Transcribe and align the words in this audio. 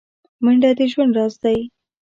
منډه 0.43 0.69
د 0.77 0.79
ژوند 0.91 1.11
راز 1.17 1.33
دی 1.43 1.57